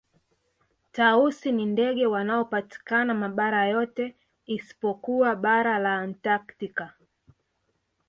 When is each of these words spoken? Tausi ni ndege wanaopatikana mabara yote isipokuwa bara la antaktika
Tausi 0.91 1.51
ni 1.51 1.65
ndege 1.65 2.05
wanaopatikana 2.05 3.13
mabara 3.13 3.65
yote 3.67 4.15
isipokuwa 4.45 5.35
bara 5.35 5.79
la 5.79 5.95
antaktika 5.97 6.93